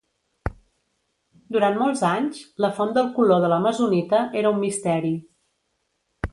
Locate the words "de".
3.45-3.53